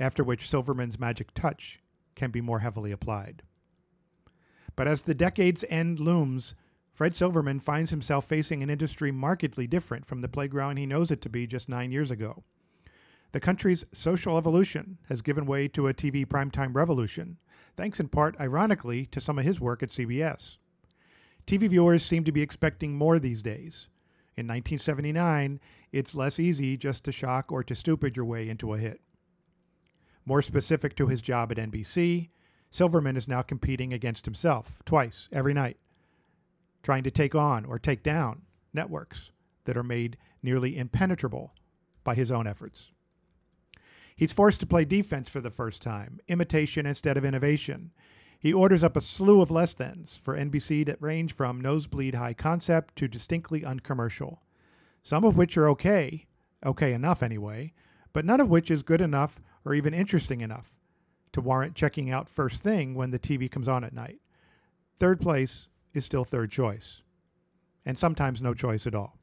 after 0.00 0.24
which 0.24 0.48
Silverman's 0.48 0.98
magic 0.98 1.32
touch 1.34 1.78
can 2.16 2.32
be 2.32 2.40
more 2.40 2.58
heavily 2.58 2.90
applied. 2.90 3.42
But 4.74 4.88
as 4.88 5.02
the 5.02 5.14
decade's 5.14 5.64
end 5.68 6.00
looms, 6.00 6.54
Fred 6.92 7.14
Silverman 7.14 7.60
finds 7.60 7.90
himself 7.90 8.26
facing 8.26 8.62
an 8.62 8.70
industry 8.70 9.12
markedly 9.12 9.66
different 9.66 10.06
from 10.06 10.20
the 10.20 10.28
playground 10.28 10.76
he 10.76 10.86
knows 10.86 11.10
it 11.10 11.22
to 11.22 11.28
be 11.28 11.46
just 11.46 11.68
nine 11.68 11.92
years 11.92 12.10
ago. 12.10 12.44
The 13.32 13.40
country's 13.40 13.84
social 13.92 14.36
evolution 14.36 14.98
has 15.08 15.22
given 15.22 15.46
way 15.46 15.68
to 15.68 15.88
a 15.88 15.94
TV 15.94 16.26
primetime 16.26 16.74
revolution, 16.74 17.38
thanks 17.76 17.98
in 17.98 18.08
part, 18.08 18.38
ironically, 18.38 19.06
to 19.06 19.20
some 19.20 19.38
of 19.38 19.44
his 19.44 19.60
work 19.60 19.82
at 19.82 19.90
CBS. 19.90 20.58
TV 21.46 21.68
viewers 21.68 22.04
seem 22.04 22.24
to 22.24 22.32
be 22.32 22.42
expecting 22.42 22.94
more 22.94 23.18
these 23.18 23.42
days. 23.42 23.88
In 24.36 24.46
1979, 24.46 25.60
it's 25.92 26.14
less 26.14 26.38
easy 26.38 26.76
just 26.76 27.04
to 27.04 27.12
shock 27.12 27.50
or 27.50 27.64
to 27.64 27.74
stupid 27.74 28.16
your 28.16 28.24
way 28.24 28.48
into 28.48 28.72
a 28.74 28.78
hit. 28.78 29.00
More 30.24 30.42
specific 30.42 30.94
to 30.96 31.08
his 31.08 31.20
job 31.20 31.50
at 31.50 31.58
NBC, 31.58 32.28
Silverman 32.70 33.16
is 33.16 33.28
now 33.28 33.42
competing 33.42 33.92
against 33.92 34.24
himself 34.24 34.78
twice 34.84 35.28
every 35.32 35.52
night 35.52 35.78
trying 36.82 37.04
to 37.04 37.10
take 37.10 37.34
on 37.34 37.64
or 37.64 37.78
take 37.78 38.02
down 38.02 38.42
networks 38.72 39.30
that 39.64 39.76
are 39.76 39.82
made 39.82 40.16
nearly 40.42 40.76
impenetrable 40.76 41.54
by 42.04 42.14
his 42.14 42.30
own 42.30 42.46
efforts. 42.46 42.90
He's 44.22 44.32
forced 44.32 44.60
to 44.60 44.66
play 44.66 44.84
defense 44.84 45.28
for 45.28 45.40
the 45.40 45.50
first 45.50 45.82
time, 45.82 46.20
imitation 46.28 46.86
instead 46.86 47.16
of 47.16 47.24
innovation. 47.24 47.90
He 48.38 48.52
orders 48.52 48.84
up 48.84 48.96
a 48.96 49.00
slew 49.00 49.42
of 49.42 49.50
less 49.50 49.74
thans 49.74 50.16
for 50.22 50.36
NBC 50.36 50.86
that 50.86 51.02
range 51.02 51.32
from 51.32 51.60
nosebleed 51.60 52.14
high 52.14 52.32
concept 52.32 52.94
to 52.98 53.08
distinctly 53.08 53.64
uncommercial, 53.64 54.40
some 55.02 55.24
of 55.24 55.36
which 55.36 55.56
are 55.56 55.68
okay, 55.70 56.28
okay 56.64 56.92
enough 56.92 57.20
anyway, 57.20 57.72
but 58.12 58.24
none 58.24 58.40
of 58.40 58.48
which 58.48 58.70
is 58.70 58.84
good 58.84 59.00
enough 59.00 59.40
or 59.64 59.74
even 59.74 59.92
interesting 59.92 60.40
enough 60.40 60.70
to 61.32 61.40
warrant 61.40 61.74
checking 61.74 62.08
out 62.08 62.28
first 62.28 62.62
thing 62.62 62.94
when 62.94 63.10
the 63.10 63.18
TV 63.18 63.50
comes 63.50 63.66
on 63.66 63.82
at 63.82 63.92
night. 63.92 64.20
Third 65.00 65.20
place 65.20 65.66
is 65.94 66.04
still 66.04 66.24
third 66.24 66.52
choice, 66.52 67.02
and 67.84 67.98
sometimes 67.98 68.40
no 68.40 68.54
choice 68.54 68.86
at 68.86 68.94
all. 68.94 69.18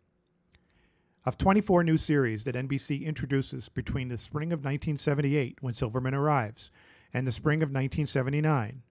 Of 1.30 1.38
24 1.38 1.84
new 1.84 1.98
series 1.98 2.44
that 2.46 2.56
NBC 2.56 3.06
introduces 3.06 3.70
between 3.70 4.08
the 4.08 4.18
spring 4.18 4.52
of 4.52 4.62
1978, 4.62 5.60
when 5.62 5.76
Silverman 5.76 6.16
arrives, 6.16 6.72
and 7.14 7.28
the 7.28 7.32
spring 7.32 7.62
of 7.62 7.68
1979, 7.68 8.82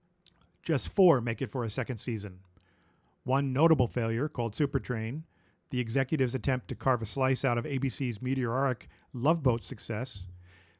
just 0.63 0.87
four 0.87 1.19
make 1.19 1.41
it 1.41 1.51
for 1.51 1.65
a 1.65 1.69
second 1.69 1.97
season. 1.97 2.39
One 3.25 3.51
notable 3.51 3.87
failure, 3.87 4.29
called 4.29 4.55
Supertrain, 4.55 5.23
the 5.69 5.81
executives' 5.81 6.33
attempt 6.33 6.69
to 6.69 6.75
carve 6.75 7.01
a 7.01 7.05
slice 7.05 7.43
out 7.43 7.57
of 7.57 7.65
ABC's 7.65 8.21
meteoric 8.21 8.87
Love 9.11 9.43
Boat 9.43 9.65
success. 9.65 10.21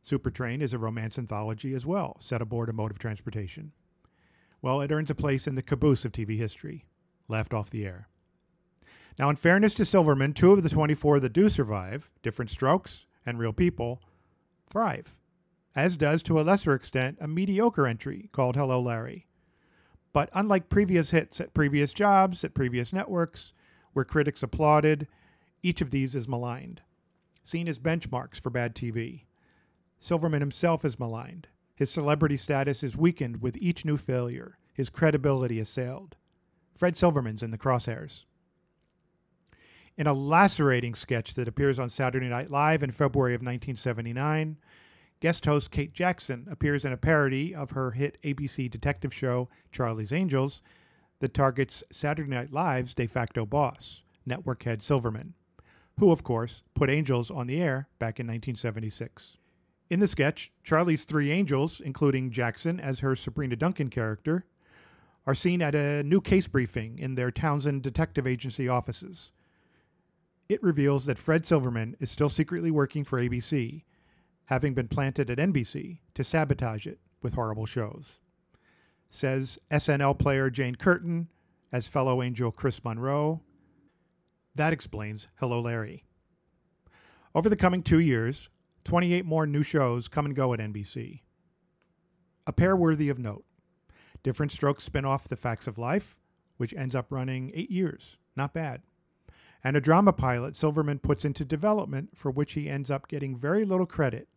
Supertrain 0.02 0.62
is 0.62 0.72
a 0.72 0.78
romance 0.78 1.18
anthology 1.18 1.74
as 1.74 1.86
well, 1.86 2.16
set 2.22 2.42
aboard 2.42 2.70
a 2.70 2.74
mode 2.74 2.92
of 2.92 3.00
transportation. 3.00 3.74
Well, 4.62 4.80
it 4.80 4.94
earns 4.94 5.10
a 5.10 5.14
place 5.14 5.46
in 5.46 5.56
the 5.56 5.62
caboose 5.62 6.06
of 6.06 6.14
TV 6.14 6.38
history 6.38 6.86
left 7.28 7.54
off 7.54 7.70
the 7.70 7.86
air. 7.86 8.08
Now, 9.18 9.30
in 9.30 9.36
fairness 9.36 9.74
to 9.76 9.86
Silverman, 9.86 10.34
two 10.34 10.54
of 10.54 10.64
the 10.64 10.70
24 10.70 11.20
that 11.20 11.34
do 11.34 11.50
survive, 11.50 12.10
different 12.22 12.52
Strokes 12.52 13.06
and 13.26 13.38
Real 13.38 13.54
People, 13.54 14.02
thrive, 14.70 15.16
as 15.76 15.98
does 15.98 16.24
to 16.24 16.40
a 16.40 16.44
lesser 16.44 16.74
extent 16.74 17.18
a 17.20 17.28
mediocre 17.28 17.88
entry 17.88 18.30
called 18.32 18.56
Hello 18.56 18.80
Larry. 18.80 19.28
But 20.14 20.30
unlike 20.34 20.70
previous 20.70 21.12
hits 21.12 21.40
at 21.40 21.54
previous 21.54 21.94
jobs, 21.94 22.44
at 22.44 22.54
previous 22.54 22.94
networks, 22.94 23.54
where 23.94 24.06
critics 24.06 24.44
applauded, 24.44 25.08
each 25.62 25.82
of 25.82 25.92
these 25.92 26.16
is 26.16 26.28
maligned, 26.28 26.82
seen 27.44 27.68
as 27.68 27.80
benchmarks 27.80 28.40
for 28.40 28.50
bad 28.50 28.76
TV. 28.76 29.24
Silverman 30.00 30.42
himself 30.42 30.86
is 30.86 31.00
maligned. 31.00 31.48
His 31.76 31.92
celebrity 31.92 32.38
status 32.38 32.84
is 32.84 32.98
weakened 32.98 33.42
with 33.42 33.58
each 33.58 33.86
new 33.86 33.98
failure, 33.98 34.58
his 34.74 34.90
credibility 34.90 35.60
assailed. 35.60 36.16
Fred 36.76 36.96
Silverman's 36.96 37.44
in 37.44 37.52
the 37.52 37.58
crosshairs. 37.58 38.24
In 40.00 40.08
a 40.08 40.14
lacerating 40.14 40.96
sketch 40.96 41.34
that 41.34 41.50
appears 41.50 41.78
on 41.78 41.90
Saturday 41.90 42.30
Night 42.30 42.50
Live 42.50 42.84
in 42.84 42.92
February 42.92 43.34
of 43.34 43.42
1979, 43.42 44.56
guest 45.20 45.44
host 45.44 45.72
Kate 45.72 45.92
Jackson 45.92 46.48
appears 46.50 46.86
in 46.86 46.94
a 46.94 46.98
parody 46.98 47.54
of 47.54 47.72
her 47.72 47.92
hit 47.92 48.18
ABC 48.24 48.72
detective 48.72 49.14
show 49.14 49.50
Charlie's 49.74 50.14
Angels 50.14 50.62
that 51.20 51.34
targets 51.34 51.84
Saturday 51.92 52.30
Night 52.30 52.54
Live's 52.54 52.94
de 52.94 53.08
facto 53.08 53.46
boss, 53.46 54.02
network 54.26 54.64
head 54.64 54.82
Silverman, 54.82 55.34
who, 56.00 56.14
of 56.14 56.24
course, 56.24 56.64
put 56.76 56.90
Angels 56.90 57.30
on 57.30 57.48
the 57.48 57.62
air 57.62 57.90
back 58.00 58.22
in 58.22 58.26
1976. 58.26 59.36
In 59.90 60.00
the 60.00 60.08
sketch, 60.08 60.50
Charlie's 60.64 61.04
three 61.04 61.30
angels, 61.30 61.82
including 61.84 62.32
Jackson 62.32 62.80
as 62.80 63.00
her 63.00 63.18
Sabrina 63.18 63.58
Duncan 63.58 63.90
character, 63.90 64.46
are 65.28 65.36
seen 65.36 65.62
at 65.62 65.76
a 65.76 66.04
new 66.04 66.22
case 66.22 66.48
briefing 66.48 66.98
in 66.98 67.16
their 67.16 67.32
Townsend 67.32 67.82
Detective 67.82 68.26
Agency 68.26 68.70
offices. 68.70 69.32
It 70.50 70.64
reveals 70.64 71.06
that 71.06 71.20
Fred 71.20 71.46
Silverman 71.46 71.96
is 72.00 72.10
still 72.10 72.28
secretly 72.28 72.72
working 72.72 73.04
for 73.04 73.22
ABC, 73.22 73.84
having 74.46 74.74
been 74.74 74.88
planted 74.88 75.30
at 75.30 75.38
NBC 75.38 76.00
to 76.16 76.24
sabotage 76.24 76.88
it 76.88 77.00
with 77.22 77.36
horrible 77.36 77.68
shows. 77.68 78.20
Says 79.12 79.60
SNL 79.70 80.18
player 80.18 80.50
Jane 80.50 80.74
Curtin 80.74 81.28
as 81.72 81.88
fellow 81.88 82.24
angel 82.24 82.52
Kris 82.52 82.84
Munroe. 82.84 83.42
That 84.56 84.74
explains 84.74 85.28
Hello 85.40 85.62
Larry. 85.62 86.06
Over 87.36 87.48
the 87.48 87.56
coming 87.56 87.84
two 87.84 88.00
years, 88.00 88.50
28 88.86 89.26
more 89.26 89.46
new 89.46 89.62
shows 89.62 90.08
come 90.08 90.26
and 90.26 90.36
go 90.36 90.52
at 90.56 90.60
NBC. 90.60 91.22
A 92.48 92.52
pair 92.52 92.76
worthy 92.76 93.10
of 93.10 93.20
note 93.20 93.46
Different 94.24 94.52
Strokes 94.52 94.84
spin 94.84 95.06
off 95.06 95.28
The 95.28 95.36
Facts 95.36 95.68
of 95.68 95.78
Life, 95.78 96.18
which 96.58 96.74
ends 96.74 96.96
up 96.96 97.12
running 97.12 97.52
eight 97.54 97.70
years. 97.70 98.18
Not 98.36 98.56
bad. 98.56 98.82
And 99.64 99.76
a 99.76 99.82
drama 99.82 100.14
pilot 100.14 100.56
Silverman 100.56 101.00
puts 101.00 101.26
into 101.26 101.44
development 101.44 102.12
for 102.16 102.32
which 102.32 102.54
he 102.54 102.70
ends 102.70 102.90
up 102.90 103.08
getting 103.08 103.38
very 103.38 103.66
little 103.66 103.86
credit 103.86 104.28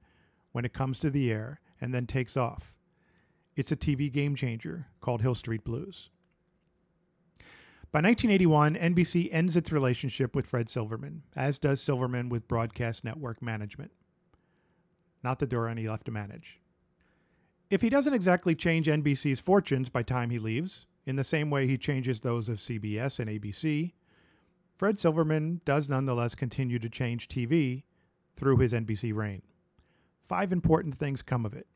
when 0.50 0.64
it 0.64 0.73
comes 0.73 0.99
to 0.99 1.11
the 1.11 1.31
air 1.31 1.61
and 1.81 1.95
then 1.95 2.07
takes 2.07 2.37
off. 2.37 2.75
It's 3.55 3.73
a 3.73 3.76
TV 3.76 4.11
game 4.11 4.35
changer 4.35 4.87
called 5.00 5.23
Hill 5.23 5.35
Street 5.35 5.64
Blues. 5.64 6.11
By 7.93 7.99
1981, 7.99 8.76
NBC 8.76 9.29
ends 9.31 9.55
its 9.55 9.71
relationship 9.71 10.35
with 10.35 10.47
Fred 10.47 10.71
Silverman, 10.71 11.25
as 11.37 11.59
does 11.59 11.83
Silverman 11.83 12.31
with 12.31 12.49
Broadcast 12.49 13.05
Network 13.05 13.43
Management. 13.43 13.91
Not 15.23 15.38
that 15.38 15.50
there 15.50 15.61
are 15.61 15.69
any 15.69 15.87
left 15.87 16.07
to 16.07 16.11
manage. 16.11 16.59
If 17.69 17.83
he 17.83 17.91
doesn't 17.91 18.14
exactly 18.14 18.55
change 18.55 18.87
NBC's 18.87 19.41
fortunes 19.41 19.91
by 19.91 20.02
time 20.02 20.31
he 20.31 20.38
leaves, 20.38 20.87
in 21.05 21.17
the 21.17 21.25
same 21.25 21.50
way 21.50 21.67
he 21.67 21.76
changes 21.76 22.21
those 22.21 22.49
of 22.49 22.59
CBS 22.59 23.19
and 23.19 23.29
ABC, 23.29 23.93
Fred 24.82 24.98
Silverman 24.98 25.60
does 25.64 25.88
nonetheless 25.88 26.34
continue 26.34 26.80
to 26.80 26.88
change 26.88 27.28
TV 27.28 27.84
through 28.36 28.56
his 28.56 28.72
NBC 28.72 29.14
reign. 29.14 29.42
Five 30.26 30.50
important 30.50 30.96
things 30.96 31.22
come 31.22 31.46
of 31.46 31.54
it. 31.54 31.68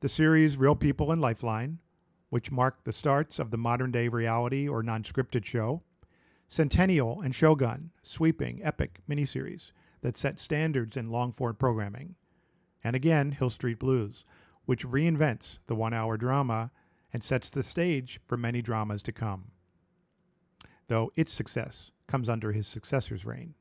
The 0.00 0.08
series 0.08 0.56
Real 0.56 0.74
People 0.74 1.12
and 1.12 1.22
Lifeline, 1.22 1.78
which 2.28 2.50
marked 2.50 2.84
the 2.84 2.92
starts 2.92 3.38
of 3.38 3.52
the 3.52 3.56
modern 3.56 3.92
day 3.92 4.08
reality 4.08 4.66
or 4.66 4.82
non 4.82 5.04
scripted 5.04 5.44
show, 5.44 5.82
Centennial 6.48 7.20
and 7.20 7.32
Shogun, 7.32 7.92
sweeping, 8.02 8.60
epic 8.60 9.02
miniseries 9.08 9.70
that 10.00 10.18
set 10.18 10.40
standards 10.40 10.96
in 10.96 11.12
long 11.12 11.30
form 11.30 11.54
programming, 11.54 12.16
and 12.82 12.96
again, 12.96 13.30
Hill 13.30 13.50
Street 13.50 13.78
Blues, 13.78 14.24
which 14.64 14.84
reinvents 14.84 15.58
the 15.68 15.76
one 15.76 15.94
hour 15.94 16.16
drama 16.16 16.72
and 17.12 17.22
sets 17.22 17.48
the 17.48 17.62
stage 17.62 18.18
for 18.26 18.36
many 18.36 18.62
dramas 18.62 19.00
to 19.02 19.12
come, 19.12 19.52
though 20.88 21.12
its 21.16 21.32
success 21.32 21.90
comes 22.06 22.28
under 22.28 22.52
his 22.52 22.66
successor's 22.66 23.24
reign. 23.24 23.54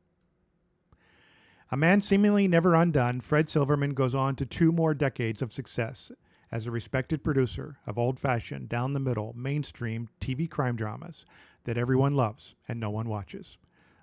A 1.72 1.78
man 1.78 2.00
seemingly 2.00 2.48
never 2.48 2.76
undone, 2.76 3.22
Fred 3.22 3.50
Silverman 3.50 3.94
goes 3.94 4.14
on 4.14 4.36
to 4.36 4.46
two 4.46 4.72
more 4.72 4.94
decades 4.94 5.42
of 5.42 5.52
success 5.52 6.12
as 6.52 6.68
a 6.68 6.72
respected 6.72 7.24
producer 7.24 7.78
of 7.88 7.98
old 7.98 8.20
fashioned, 8.20 8.70
down 8.70 8.94
the 8.94 9.00
middle, 9.00 9.34
mainstream 9.36 10.10
TV 10.22 10.50
crime 10.50 10.76
dramas 10.76 11.26
that 11.64 11.78
everyone 11.78 12.14
loves 12.14 12.56
and 12.68 12.80
no 12.80 12.90
one 12.90 13.10
watches, 13.10 13.58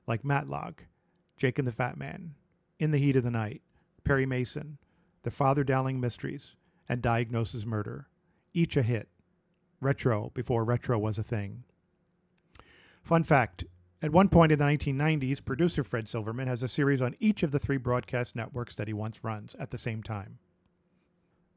like 0.07 0.25
Matlock, 0.25 0.87
Jake 1.37 1.59
and 1.59 1.67
the 1.67 1.73
Fat 1.73 1.97
Man, 1.97 2.35
In 2.79 2.91
the 2.91 2.99
Heat 2.99 3.17
of 3.17 3.23
the 3.23 3.31
Night, 3.31 3.63
Perry 4.05 4.27
Mason, 4.27 4.79
The 5.23 5.31
Father 5.31 5.63
Dowling 5.63 6.01
Mysteries, 6.01 6.57
and 6.89 7.01
Diagnosis 7.01 7.65
Murder, 7.65 8.09
each 8.53 8.77
a 8.77 8.83
hit. 8.83 9.09
Retro 9.81 10.31
before 10.35 10.65
retro 10.65 10.99
was 10.99 11.19
a 11.19 11.23
thing. 11.23 11.65
Fun 13.03 13.25
fact 13.25 13.65
at 14.01 14.11
one 14.11 14.29
point 14.29 14.51
in 14.51 14.59
the 14.59 14.65
1990s, 14.65 15.45
producer 15.45 15.85
Fred 15.85 16.09
Silverman 16.09 16.49
has 16.49 16.63
a 16.63 16.69
series 16.69 17.01
on 17.01 17.15
each 17.21 17.43
of 17.43 17.53
the 17.53 17.59
three 17.61 17.77
broadcast 17.77 18.35
networks 18.35 18.75
that 18.75 18.89
he 18.89 18.93
once 18.93 19.23
runs 19.23 19.55
at 19.61 19.71
the 19.71 19.79
same 19.79 20.03
time. 20.03 20.39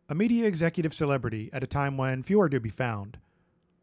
A 0.10 0.14
media 0.14 0.46
executive 0.46 0.94
celebrity 0.94 1.50
at 1.52 1.64
a 1.64 1.68
time 1.68 1.98
when 1.98 2.22
few 2.22 2.40
are 2.40 2.50
to 2.50 2.60
be 2.60 2.70
found, 2.70 3.18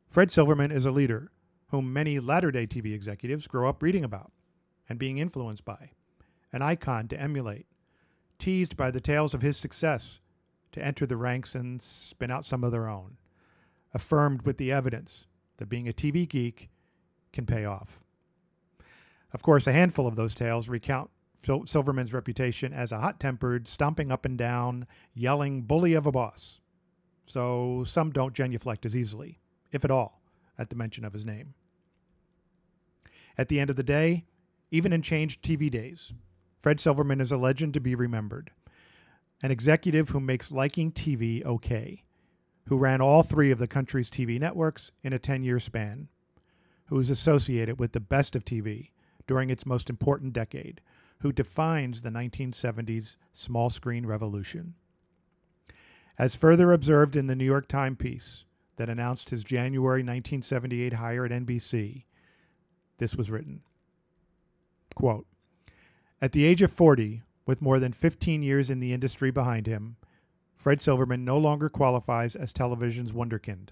Fred 0.08 0.30
Silverman 0.30 0.70
is 0.70 0.86
a 0.86 0.92
leader 0.92 1.32
whom 1.70 1.92
many 1.92 2.20
latter 2.20 2.52
day 2.52 2.66
TV 2.66 2.94
executives 2.94 3.48
grow 3.48 3.68
up 3.68 3.82
reading 3.82 4.04
about 4.04 4.30
and 4.88 4.98
being 4.98 5.18
influenced 5.18 5.64
by, 5.64 5.90
an 6.52 6.62
icon 6.62 7.08
to 7.08 7.20
emulate, 7.20 7.66
teased 8.38 8.76
by 8.76 8.90
the 8.90 9.00
tales 9.00 9.34
of 9.34 9.42
his 9.42 9.56
success 9.56 10.20
to 10.70 10.84
enter 10.84 11.06
the 11.06 11.16
ranks 11.16 11.54
and 11.54 11.82
spin 11.82 12.30
out 12.30 12.46
some 12.46 12.62
of 12.62 12.70
their 12.70 12.88
own, 12.88 13.16
affirmed 13.92 14.42
with 14.42 14.58
the 14.58 14.70
evidence 14.70 15.26
that 15.56 15.68
being 15.68 15.88
a 15.88 15.92
TV 15.92 16.28
geek 16.28 16.68
can 17.32 17.46
pay 17.46 17.64
off. 17.64 17.98
Of 19.32 19.42
course, 19.42 19.66
a 19.66 19.72
handful 19.72 20.06
of 20.06 20.16
those 20.16 20.34
tales 20.34 20.68
recount 20.68 21.10
Sil- 21.40 21.66
Silverman's 21.66 22.12
reputation 22.12 22.72
as 22.72 22.92
a 22.92 23.00
hot 23.00 23.18
tempered, 23.18 23.66
stomping 23.66 24.12
up 24.12 24.24
and 24.24 24.38
down, 24.38 24.86
yelling 25.14 25.62
bully 25.62 25.94
of 25.94 26.06
a 26.06 26.12
boss. 26.12 26.60
So 27.26 27.84
some 27.86 28.10
don't 28.10 28.34
genuflect 28.34 28.84
as 28.84 28.96
easily, 28.96 29.40
if 29.70 29.84
at 29.84 29.90
all, 29.90 30.20
at 30.58 30.70
the 30.70 30.76
mention 30.76 31.04
of 31.04 31.12
his 31.12 31.24
name. 31.24 31.54
At 33.38 33.48
the 33.48 33.58
end 33.58 33.70
of 33.70 33.76
the 33.76 33.82
day, 33.82 34.26
even 34.70 34.92
in 34.92 35.02
changed 35.02 35.42
TV 35.42 35.70
days, 35.70 36.12
Fred 36.60 36.80
Silverman 36.80 37.20
is 37.20 37.32
a 37.32 37.36
legend 37.36 37.74
to 37.74 37.80
be 37.80 37.94
remembered. 37.94 38.50
An 39.42 39.50
executive 39.50 40.10
who 40.10 40.20
makes 40.20 40.52
liking 40.52 40.92
TV 40.92 41.44
okay, 41.44 42.04
who 42.66 42.76
ran 42.76 43.00
all 43.00 43.22
three 43.22 43.50
of 43.50 43.58
the 43.58 43.66
country's 43.66 44.08
TV 44.08 44.38
networks 44.38 44.92
in 45.02 45.12
a 45.12 45.18
10 45.18 45.42
year 45.42 45.58
span, 45.58 46.08
who 46.92 47.00
is 47.00 47.08
associated 47.08 47.80
with 47.80 47.92
the 47.92 48.00
best 48.00 48.36
of 48.36 48.44
TV 48.44 48.90
during 49.26 49.48
its 49.48 49.64
most 49.64 49.88
important 49.88 50.34
decade, 50.34 50.78
who 51.20 51.32
defines 51.32 52.02
the 52.02 52.10
1970s 52.10 53.16
small 53.32 53.70
screen 53.70 54.04
revolution. 54.04 54.74
As 56.18 56.34
further 56.34 56.70
observed 56.70 57.16
in 57.16 57.28
the 57.28 57.34
New 57.34 57.46
York 57.46 57.66
Times 57.66 57.96
piece 57.98 58.44
that 58.76 58.90
announced 58.90 59.30
his 59.30 59.42
January 59.42 60.00
1978 60.00 60.92
hire 60.92 61.24
at 61.24 61.30
NBC, 61.30 62.04
this 62.98 63.16
was 63.16 63.30
written 63.30 63.62
Quote, 64.94 65.26
At 66.20 66.32
the 66.32 66.44
age 66.44 66.60
of 66.60 66.70
40, 66.70 67.22
with 67.46 67.62
more 67.62 67.78
than 67.78 67.94
15 67.94 68.42
years 68.42 68.68
in 68.68 68.80
the 68.80 68.92
industry 68.92 69.30
behind 69.30 69.66
him, 69.66 69.96
Fred 70.58 70.82
Silverman 70.82 71.24
no 71.24 71.38
longer 71.38 71.70
qualifies 71.70 72.36
as 72.36 72.52
television's 72.52 73.12
wunderkind. 73.12 73.70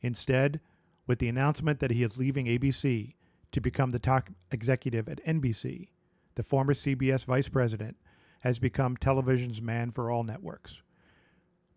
Instead, 0.00 0.58
with 1.06 1.18
the 1.18 1.28
announcement 1.28 1.80
that 1.80 1.90
he 1.90 2.02
is 2.02 2.18
leaving 2.18 2.46
ABC 2.46 3.14
to 3.52 3.60
become 3.60 3.90
the 3.90 3.98
top 3.98 4.28
executive 4.50 5.08
at 5.08 5.24
NBC, 5.24 5.88
the 6.34 6.42
former 6.42 6.74
CBS 6.74 7.24
vice 7.24 7.48
president 7.48 7.96
has 8.40 8.58
become 8.58 8.96
television's 8.96 9.62
man 9.62 9.90
for 9.90 10.10
all 10.10 10.22
networks. 10.22 10.82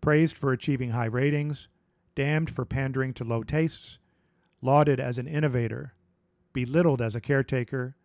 Praised 0.00 0.36
for 0.36 0.52
achieving 0.52 0.90
high 0.90 1.06
ratings, 1.06 1.68
damned 2.14 2.50
for 2.50 2.64
pandering 2.64 3.12
to 3.14 3.24
low 3.24 3.42
tastes, 3.42 3.98
lauded 4.62 5.00
as 5.00 5.18
an 5.18 5.26
innovator, 5.26 5.94
belittled 6.52 7.00
as 7.00 7.14
a 7.14 7.20
caretaker, 7.20 7.96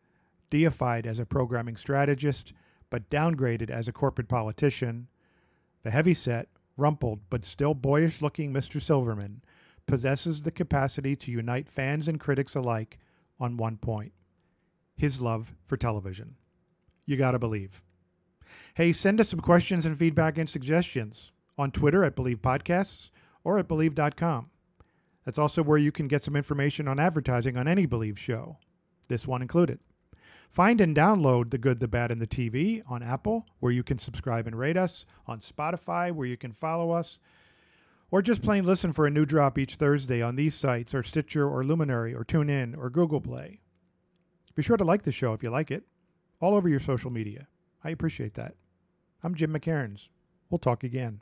deified 0.50 1.06
as 1.06 1.20
a 1.20 1.26
programming 1.26 1.76
strategist, 1.76 2.54
but 2.90 3.10
downgraded 3.10 3.70
as 3.70 3.88
a 3.88 3.94
corporate 3.94 4.30
politician, 4.30 5.08
the 5.84 5.92
heavy-set, 5.92 6.48
rumpled, 6.78 7.20
but 7.30 7.44
still 7.44 7.74
boyish 7.74 8.22
looking 8.22 8.54
Mr. 8.54 8.82
Silverman 8.82 9.42
possesses 9.86 10.42
the 10.42 10.52
capacity 10.52 11.16
to 11.16 11.32
unite 11.32 11.70
fans 11.70 12.08
and 12.08 12.20
critics 12.20 12.56
alike 12.56 12.98
on 13.40 13.58
one 13.58 13.78
point 13.78 14.14
his 14.98 15.20
love 15.20 15.54
for 15.68 15.76
television. 15.76 16.36
You 17.06 17.18
gotta 17.18 17.38
believe. 17.38 17.82
Hey, 18.76 18.94
send 18.94 19.20
us 19.20 19.30
some 19.30 19.42
questions 19.42 19.86
and 19.86 19.98
feedback 19.98 20.38
and 20.38 20.50
suggestions 20.50 21.32
on 21.58 21.72
Twitter 21.72 22.04
at 22.04 22.16
Bleav 22.16 22.38
Podcasts 22.38 23.10
or 23.44 23.60
at 23.60 23.68
Bleav.com. 23.68 24.50
That's 25.26 25.40
also 25.40 25.64
where 25.64 25.78
you 25.78 25.92
can 25.92 26.08
get 26.08 26.24
some 26.24 26.36
information 26.36 26.88
on 26.88 27.00
advertising 27.00 27.58
on 27.58 27.68
any 27.68 27.88
Bleav 27.88 28.18
show, 28.18 28.58
this 29.08 29.28
one 29.28 29.42
included. 29.42 29.80
Find 30.50 30.80
and 30.80 30.96
download 30.96 31.50
The 31.50 31.58
Good, 31.58 31.80
the 31.80 31.88
Bad, 31.88 32.12
and 32.12 32.22
the 32.22 32.28
TV 32.28 32.82
on 32.88 33.04
Apple, 33.04 33.46
where 33.60 33.74
you 33.74 33.84
can 33.84 33.98
subscribe 33.98 34.48
and 34.48 34.58
rate 34.58 34.78
us, 34.78 35.06
on 35.28 35.40
Spotify, 35.40 36.14
where 36.14 36.28
you 36.28 36.38
can 36.38 36.54
follow 36.54 36.92
us, 36.92 37.20
or 38.12 38.22
just 38.22 38.42
plain 38.42 38.66
listen 38.66 38.94
for 38.94 39.06
a 39.06 39.12
new 39.12 39.26
drop 39.26 39.58
each 39.58 39.76
Thursday 39.76 40.22
on 40.22 40.36
these 40.36 40.56
sites, 40.56 40.94
or 40.94 41.04
Stitcher, 41.04 41.48
or 41.48 41.64
Luminary, 41.64 42.14
or 42.14 42.24
TuneIn, 42.24 42.78
or 42.78 42.90
Google 42.90 43.22
Play. 43.22 43.62
Be 44.56 44.62
sure 44.62 44.78
to 44.78 44.84
like 44.84 45.04
the 45.04 45.12
show 45.12 45.34
if 45.34 45.44
you 45.44 45.50
like 45.50 45.72
it, 45.72 45.84
all 46.40 46.56
over 46.56 46.70
your 46.70 46.80
social 46.80 47.12
media. 47.12 47.48
I 47.84 47.90
appreciate 47.90 48.36
that. 48.36 48.56
I'm 49.24 49.36
Jim 49.36 49.54
McKairnes. 49.54 50.08
We'll 50.50 50.60
talk 50.60 50.84
again. 50.84 51.22